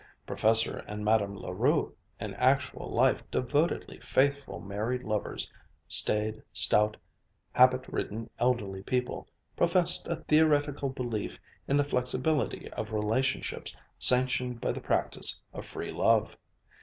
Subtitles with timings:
[0.25, 5.53] Professor and Madame La Rue, in actual life devotedly faithful married lovers,
[5.87, 6.97] staid, stout,
[7.51, 11.37] habit ridden elderly people, professed a theoretical belief
[11.67, 16.35] in the flexibility of relationships sanctioned by the practice of free love.